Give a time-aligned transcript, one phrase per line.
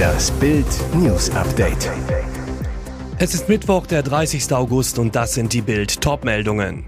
[0.00, 1.90] Das Bild News Update.
[3.18, 4.52] Es ist Mittwoch, der 30.
[4.52, 6.86] August und das sind die Bild Topmeldungen.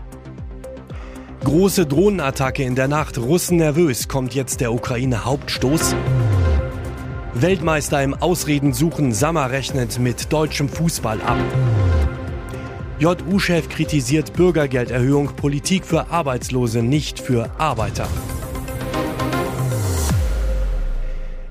[1.44, 5.94] Große Drohnenattacke in der Nacht, Russen nervös, kommt jetzt der Ukraine Hauptstoß.
[7.34, 11.38] Weltmeister im Ausreden suchen, Sammer rechnet mit deutschem Fußball ab.
[12.98, 18.08] JU-Chef kritisiert Bürgergelderhöhung, Politik für Arbeitslose, nicht für Arbeiter.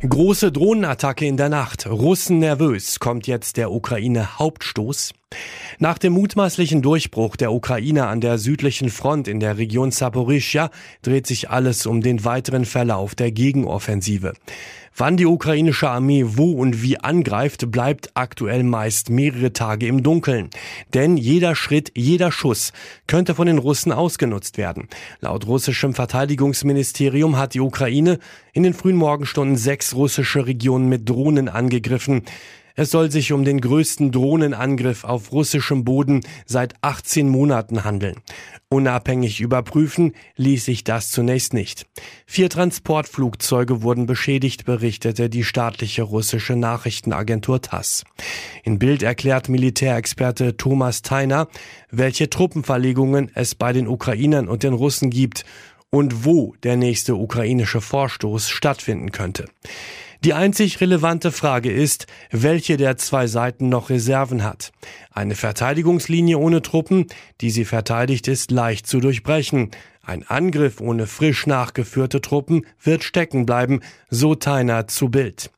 [0.01, 1.87] Große Drohnenattacke in der Nacht.
[1.87, 2.99] Russen nervös.
[2.99, 5.13] Kommt jetzt der Ukraine Hauptstoß?
[5.79, 10.71] Nach dem mutmaßlichen Durchbruch der Ukraine an der südlichen Front in der Region Saporischja
[11.03, 14.33] dreht sich alles um den weiteren Verlauf der Gegenoffensive.
[14.99, 20.49] Wann die ukrainische Armee wo und wie angreift, bleibt aktuell meist mehrere Tage im Dunkeln.
[20.95, 22.73] Denn jeder Schritt, jeder Schuss
[23.05, 24.87] könnte von den Russen ausgenutzt werden.
[25.19, 28.17] Laut russischem Verteidigungsministerium hat die Ukraine
[28.53, 32.23] in den frühen Morgenstunden sechs russische Regionen mit Drohnen angegriffen.
[32.79, 38.17] Es soll sich um den größten Drohnenangriff auf russischem Boden seit 18 Monaten handeln.
[38.69, 41.87] Unabhängig überprüfen ließ sich das zunächst nicht.
[42.27, 48.03] Vier Transportflugzeuge wurden beschädigt, berichtete die staatliche russische Nachrichtenagentur TASS.
[48.63, 51.47] In Bild erklärt Militärexperte Thomas Theiner,
[51.89, 55.45] welche Truppenverlegungen es bei den Ukrainern und den Russen gibt
[55.89, 59.45] und wo der nächste ukrainische Vorstoß stattfinden könnte.
[60.23, 64.71] Die einzig relevante Frage ist, welche der zwei Seiten noch Reserven hat.
[65.11, 67.05] Eine Verteidigungslinie ohne Truppen,
[67.41, 69.71] die sie verteidigt, ist leicht zu durchbrechen.
[70.03, 75.51] Ein Angriff ohne frisch nachgeführte Truppen wird stecken bleiben, so Teiner zu Bild.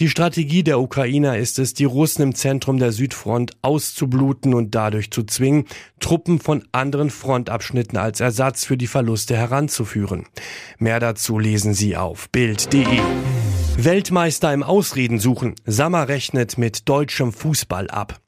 [0.00, 5.12] Die Strategie der Ukrainer ist es, die Russen im Zentrum der Südfront auszubluten und dadurch
[5.12, 5.66] zu zwingen,
[6.00, 10.26] Truppen von anderen Frontabschnitten als Ersatz für die Verluste heranzuführen.
[10.78, 12.98] Mehr dazu lesen Sie auf Bild.de.
[13.76, 15.56] Weltmeister im Ausreden suchen.
[15.66, 18.20] Sammer rechnet mit deutschem Fußball ab.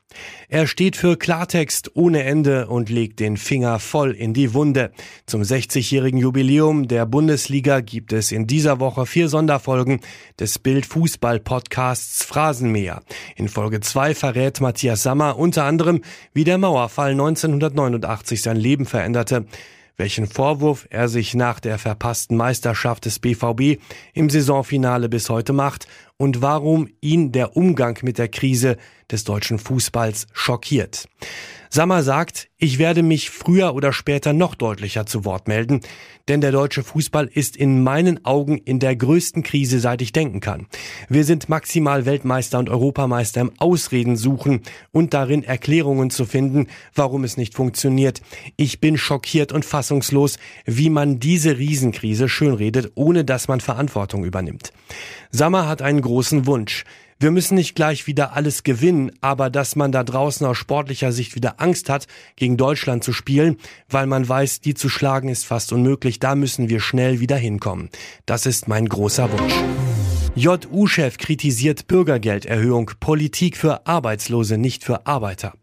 [0.48, 4.92] Er steht für Klartext ohne Ende und legt den Finger voll in die Wunde.
[5.26, 10.00] Zum 60-jährigen Jubiläum der Bundesliga gibt es in dieser Woche vier Sonderfolgen
[10.38, 13.02] des Bild Fußball Podcasts Phrasenmäher.
[13.36, 16.02] In Folge 2 verrät Matthias Sammer unter anderem,
[16.32, 19.46] wie der Mauerfall 1989 sein Leben veränderte
[19.96, 23.80] welchen Vorwurf er sich nach der verpassten Meisterschaft des BVB
[24.12, 25.86] im Saisonfinale bis heute macht
[26.18, 28.76] und warum ihn der Umgang mit der Krise
[29.10, 31.08] des deutschen Fußballs schockiert.
[31.68, 35.80] Sammer sagt, ich werde mich früher oder später noch deutlicher zu Wort melden,
[36.28, 40.40] denn der deutsche Fußball ist in meinen Augen in der größten Krise, seit ich denken
[40.40, 40.66] kann.
[41.08, 47.24] Wir sind maximal Weltmeister und Europameister im Ausreden suchen und darin Erklärungen zu finden, warum
[47.24, 48.22] es nicht funktioniert.
[48.56, 54.72] Ich bin schockiert und fassungslos, wie man diese Riesenkrise schönredet, ohne dass man Verantwortung übernimmt.
[55.30, 56.84] Sammer hat einen großen Wunsch.
[57.18, 61.34] Wir müssen nicht gleich wieder alles gewinnen, aber dass man da draußen aus sportlicher Sicht
[61.34, 62.06] wieder Angst hat,
[62.36, 63.56] gegen Deutschland zu spielen,
[63.88, 67.88] weil man weiß, die zu schlagen ist fast unmöglich, da müssen wir schnell wieder hinkommen.
[68.26, 69.54] Das ist mein großer Wunsch.
[70.34, 75.54] JU-Chef kritisiert Bürgergelderhöhung, Politik für Arbeitslose, nicht für Arbeiter.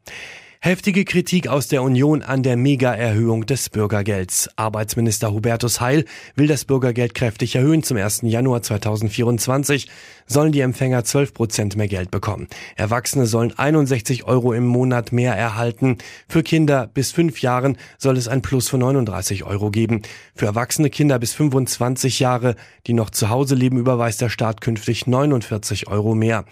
[0.65, 4.49] Heftige Kritik aus der Union an der Mega-Erhöhung des Bürgergelds.
[4.55, 6.05] Arbeitsminister Hubertus Heil
[6.37, 7.83] will das Bürgergeld kräftig erhöhen.
[7.83, 8.21] Zum 1.
[8.21, 9.89] Januar 2024
[10.25, 12.47] sollen die Empfänger 12 Prozent mehr Geld bekommen.
[12.77, 15.97] Erwachsene sollen 61 Euro im Monat mehr erhalten.
[16.29, 20.01] Für Kinder bis fünf Jahren soll es ein Plus von 39 Euro geben.
[20.33, 22.55] Für erwachsene Kinder bis 25 Jahre,
[22.87, 26.45] die noch zu Hause leben, überweist der Staat künftig 49 Euro mehr.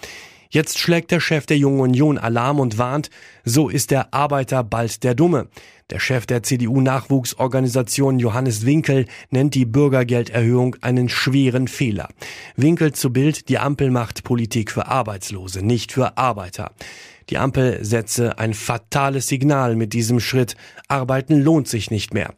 [0.53, 3.09] Jetzt schlägt der Chef der Jungen Union Alarm und warnt,
[3.45, 5.47] so ist der Arbeiter bald der Dumme.
[5.89, 12.09] Der Chef der CDU-Nachwuchsorganisation Johannes Winkel nennt die Bürgergelderhöhung einen schweren Fehler.
[12.57, 16.73] Winkel zu Bild, die Ampel macht Politik für Arbeitslose, nicht für Arbeiter.
[17.29, 20.57] Die Ampel setze ein fatales Signal mit diesem Schritt.
[20.90, 22.34] Arbeiten lohnt sich nicht mehr.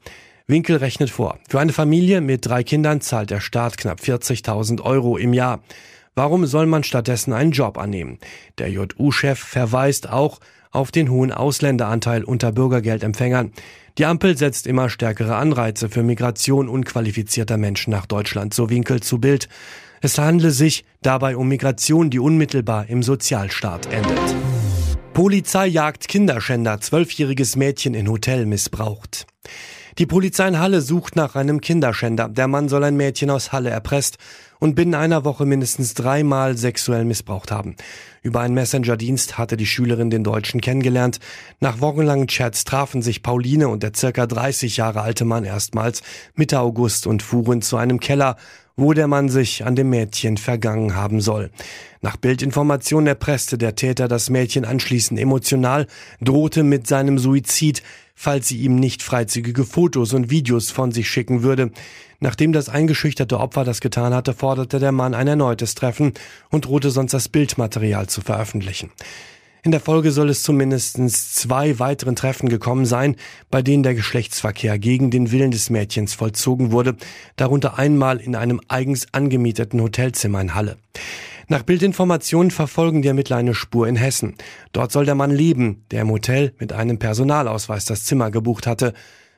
[0.46, 1.40] Winkel rechnet vor.
[1.50, 5.64] Für eine Familie mit drei Kindern zahlt der Staat knapp 40.000 Euro im Jahr.
[6.16, 8.20] Warum soll man stattdessen einen Job annehmen?
[8.60, 10.40] Der JU-Chef verweist auch
[10.72, 13.52] auf den hohen Ausländeranteil unter Bürgergeldempfängern.
[13.98, 19.20] Die Ampel setzt immer stärkere Anreize für Migration unqualifizierter Menschen nach Deutschland, so Winkel zu
[19.20, 19.50] Bild.
[20.02, 24.36] Es handle sich dabei um Migration, die unmittelbar im Sozialstaat endet.
[25.14, 29.28] Polizei jagt Kinderschänder, zwölfjähriges Mädchen in Hotel missbraucht.
[30.00, 32.28] Die Polizei in Halle sucht nach einem Kinderschänder.
[32.28, 34.18] Der Mann soll ein Mädchen aus Halle erpresst
[34.60, 37.76] und binnen einer Woche mindestens dreimal sexuell missbraucht haben.
[38.24, 41.20] Über einen Messenger-Dienst hatte die Schülerin den Deutschen kennengelernt.
[41.60, 46.02] Nach wochenlangen Chats trafen sich Pauline und der circa 30 Jahre alte Mann erstmals
[46.34, 48.38] Mitte August und fuhren zu einem Keller,
[48.76, 51.52] wo der Mann sich an dem Mädchen vergangen haben soll.
[52.02, 55.88] Nach Bildinformationen erpresste der Täter das Mädchen anschließend emotional,
[56.22, 57.84] drohte mit seinem Suizid,
[58.16, 61.72] falls sie ihm nicht freizügige Fotos und Videos von sich schicken würde.
[62.20, 66.14] Nachdem das eingeschüchterte Opfer das getan hatte, forderte der Mann ein erneutes Treffen
[66.50, 68.92] und drohte sonst das Bildmaterial zu veröffentlichen.
[69.66, 73.16] In der Folge soll es zu mindestens zwei weiteren Treffen gekommen sein,
[73.50, 76.98] bei denen der Geschlechtsverkehr gegen den Willen des Mädchens vollzogen wurde,
[77.38, 80.76] darunter einmal in einem eigens angemieteten Hotelzimmer in Halle.
[81.48, 84.36] Nach Bildinformationen verfolgen die Ermittler eine Spur in Hessen.
[84.74, 88.94] Dort soll der Mann leben, der im Hotel mit einem Personalausweis das Zimmer gebucht hatte,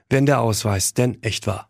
[0.10, 1.70] wenn der Ausweis denn echt war.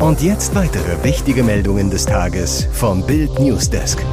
[0.00, 4.04] Und jetzt weitere wichtige Meldungen des Tages vom Bild Newsdesk.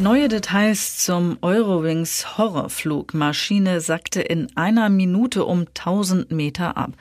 [0.00, 6.92] Neue Details zum Eurowings Horrorflugmaschine sackte in einer Minute um 1000 Meter ab.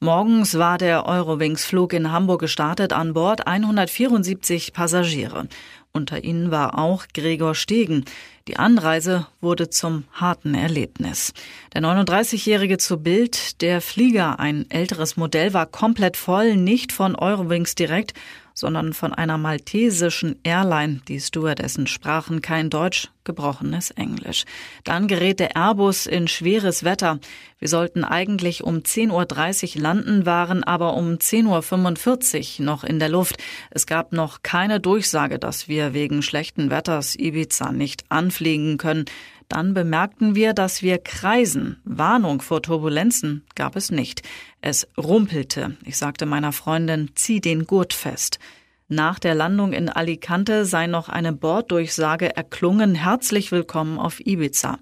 [0.00, 5.48] Morgens war der Eurowings-Flug in Hamburg gestartet, an Bord 174 Passagiere.
[5.92, 8.06] Unter ihnen war auch Gregor Stegen.
[8.48, 11.34] Die Anreise wurde zum harten Erlebnis.
[11.74, 17.74] Der 39-Jährige zu Bild, der Flieger, ein älteres Modell, war komplett voll, nicht von Eurowings
[17.74, 18.14] direkt,
[18.56, 21.02] sondern von einer maltesischen Airline.
[21.06, 24.44] Die Stewardessen sprachen kein Deutsch, gebrochenes Englisch.
[24.82, 27.20] Dann gerät der Airbus in schweres Wetter.
[27.58, 33.10] Wir sollten eigentlich um 10.30 Uhr landen, waren aber um 10.45 Uhr noch in der
[33.10, 33.36] Luft.
[33.70, 39.04] Es gab noch keine Durchsage, dass wir wegen schlechten Wetters Ibiza nicht anfliegen können.
[39.48, 41.80] Dann bemerkten wir, dass wir kreisen.
[41.84, 44.22] Warnung vor Turbulenzen gab es nicht.
[44.60, 45.76] Es rumpelte.
[45.84, 48.38] Ich sagte meiner Freundin, zieh den Gurt fest.
[48.88, 54.78] Nach der Landung in Alicante sei noch eine Borddurchsage erklungen, herzlich willkommen auf Ibiza.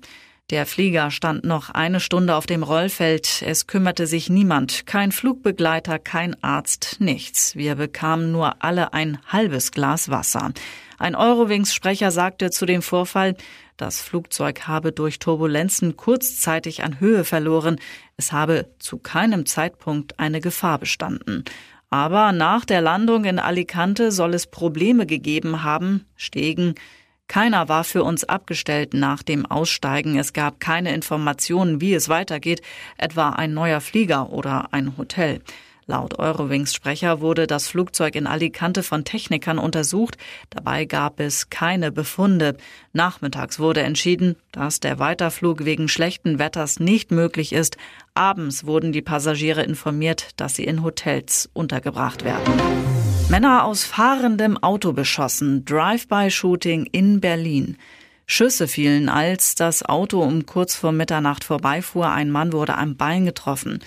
[0.50, 3.40] Der Flieger stand noch eine Stunde auf dem Rollfeld.
[3.40, 4.84] Es kümmerte sich niemand.
[4.84, 7.56] Kein Flugbegleiter, kein Arzt, nichts.
[7.56, 10.52] Wir bekamen nur alle ein halbes Glas Wasser.
[10.98, 13.36] Ein Eurowings-Sprecher sagte zu dem Vorfall,
[13.76, 17.80] das Flugzeug habe durch Turbulenzen kurzzeitig an Höhe verloren.
[18.16, 21.44] Es habe zu keinem Zeitpunkt eine Gefahr bestanden.
[21.90, 26.74] Aber nach der Landung in Alicante soll es Probleme gegeben haben, Stegen,
[27.26, 30.18] keiner war für uns abgestellt nach dem Aussteigen.
[30.18, 32.60] Es gab keine Informationen, wie es weitergeht,
[32.98, 35.40] etwa ein neuer Flieger oder ein Hotel.
[35.86, 40.16] Laut Eurowings-Sprecher wurde das Flugzeug in Alicante von Technikern untersucht.
[40.48, 42.56] Dabei gab es keine Befunde.
[42.94, 47.76] Nachmittags wurde entschieden, dass der Weiterflug wegen schlechten Wetters nicht möglich ist.
[48.14, 52.54] Abends wurden die Passagiere informiert, dass sie in Hotels untergebracht werden.
[53.28, 55.64] Männer aus fahrendem Auto beschossen.
[55.66, 57.76] Drive-by-Shooting in Berlin.
[58.26, 62.10] Schüsse fielen, als das Auto um kurz vor Mitternacht vorbeifuhr.
[62.10, 63.80] Ein Mann wurde am Bein getroffen.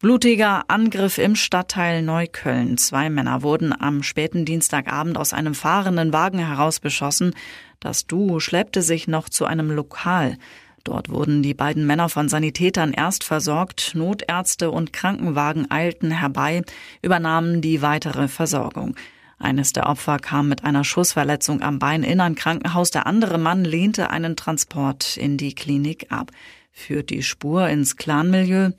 [0.00, 2.78] Blutiger Angriff im Stadtteil Neukölln.
[2.78, 7.34] Zwei Männer wurden am späten Dienstagabend aus einem fahrenden Wagen heraus beschossen.
[7.80, 10.38] Das Duo schleppte sich noch zu einem Lokal.
[10.84, 16.62] Dort wurden die beiden Männer von Sanitätern erst versorgt, Notärzte und Krankenwagen eilten herbei,
[17.02, 18.94] übernahmen die weitere Versorgung.
[19.40, 23.64] Eines der Opfer kam mit einer Schussverletzung am Bein in ein Krankenhaus, der andere Mann
[23.64, 26.30] lehnte einen Transport in die Klinik ab.
[26.70, 28.70] Führt die Spur ins Clanmilieu?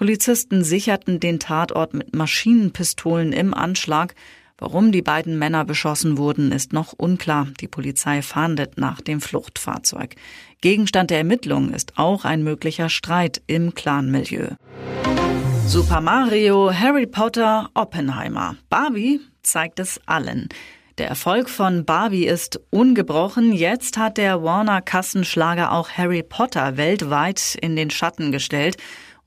[0.00, 4.14] Polizisten sicherten den Tatort mit Maschinenpistolen im Anschlag.
[4.56, 7.48] Warum die beiden Männer beschossen wurden, ist noch unklar.
[7.60, 10.14] Die Polizei fahndet nach dem Fluchtfahrzeug.
[10.62, 14.52] Gegenstand der Ermittlungen ist auch ein möglicher Streit im Clanmilieu.
[15.66, 18.56] Super Mario, Harry Potter, Oppenheimer.
[18.70, 20.48] Barbie zeigt es allen.
[20.96, 23.52] Der Erfolg von Barbie ist ungebrochen.
[23.52, 28.76] Jetzt hat der Warner Kassenschlager auch Harry Potter weltweit in den Schatten gestellt.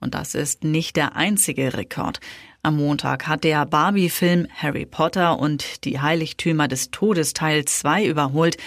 [0.04, 2.20] Und das ist nicht der einzige Rekord.
[2.62, 8.58] Am Montag hat der Barbie-Film Harry Potter und die Heiligtümer des Todes Teil 2 überholt.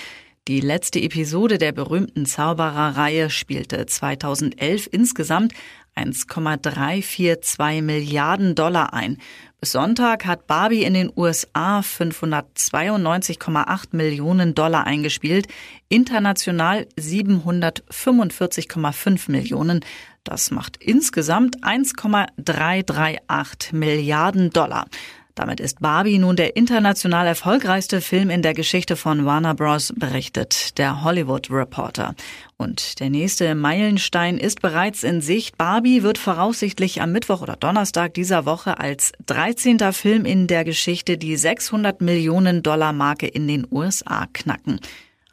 [0.47, 5.53] Die letzte Episode der berühmten Zaubererreihe spielte 2011 insgesamt
[5.93, 9.17] 1,342 Milliarden Dollar ein.
[9.59, 15.47] Bis Sonntag hat Barbie in den USA 592,8 Millionen Dollar eingespielt,
[15.89, 19.81] international 745,5 Millionen.
[20.27, 24.87] Das macht insgesamt 1,338 Milliarden Dollar.
[25.35, 30.77] Damit ist Barbie nun der international erfolgreichste Film in der Geschichte von Warner Bros., berichtet
[30.77, 32.13] der Hollywood Reporter.
[32.57, 35.57] Und der nächste Meilenstein ist bereits in Sicht.
[35.57, 39.93] Barbie wird voraussichtlich am Mittwoch oder Donnerstag dieser Woche als 13.
[39.93, 44.81] Film in der Geschichte die 600 Millionen Dollar Marke in den USA knacken.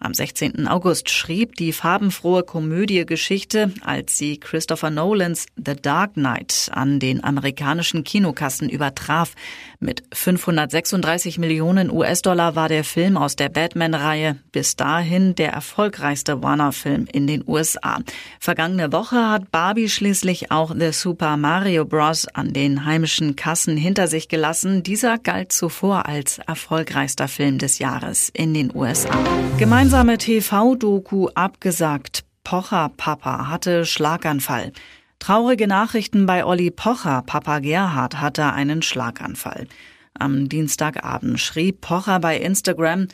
[0.04, 0.68] Am 16.
[0.68, 8.04] August schrieb die farbenfrohe Komödie-Geschichte, als sie Christopher Nolans The Dark Knight an den amerikanischen
[8.04, 9.32] Kinokassen übertraf.
[9.84, 17.06] Mit 536 Millionen US-Dollar war der Film aus der Batman-Reihe bis dahin der erfolgreichste Warner-Film
[17.12, 17.98] in den USA.
[18.40, 22.26] Vergangene Woche hat Barbie schließlich auch The Super Mario Bros.
[22.28, 24.82] an den heimischen Kassen hinter sich gelassen.
[24.82, 29.10] Dieser galt zuvor als erfolgreichster Film des Jahres in den USA.
[29.58, 32.24] Gemeinsam Gemeinsame TV-Doku abgesagt.
[32.42, 34.72] Pocher Papa hatte Schlaganfall.
[35.24, 37.22] Traurige Nachrichten bei Olli Pocher.
[37.24, 39.68] Papa Gerhard hatte einen Schlaganfall.
[40.12, 43.08] Am Dienstagabend schrieb Pocher bei Instagram,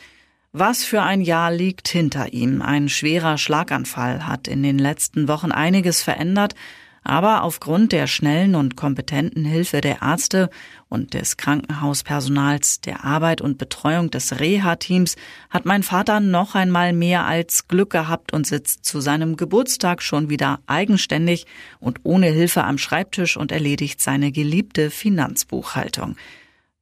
[0.51, 2.63] was für ein Jahr liegt hinter ihm.
[2.63, 6.57] Ein schwerer Schlaganfall hat in den letzten Wochen einiges verändert,
[7.03, 10.51] aber aufgrund der schnellen und kompetenten Hilfe der Ärzte
[10.89, 15.17] und des Krankenhauspersonals, der Arbeit und Betreuung des Reha-Teams
[15.49, 20.29] hat mein Vater noch einmal mehr als Glück gehabt und sitzt zu seinem Geburtstag schon
[20.29, 21.47] wieder eigenständig
[21.79, 26.17] und ohne Hilfe am Schreibtisch und erledigt seine geliebte Finanzbuchhaltung.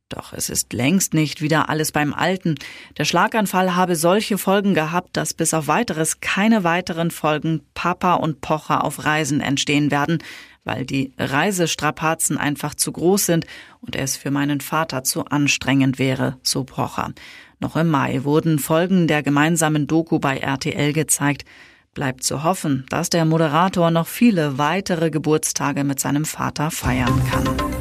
[0.08, 2.54] Doch es ist längst nicht wieder alles beim Alten.
[2.96, 8.40] Der Schlaganfall habe solche Folgen gehabt, dass bis auf weiteres keine weiteren Folgen Papa und
[8.40, 10.18] Pocher auf Reisen entstehen werden,
[10.64, 13.46] weil die Reisestrapazen einfach zu groß sind
[13.80, 17.12] und es für meinen Vater zu anstrengend wäre, so Pocher.
[17.60, 21.44] Noch im Mai wurden Folgen der gemeinsamen Doku bei RTL gezeigt.
[21.92, 27.77] Bleibt zu hoffen, dass der Moderator noch viele weitere Geburtstage mit seinem Vater feiern kann.